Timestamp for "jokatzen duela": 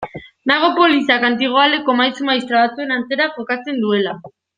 3.37-4.17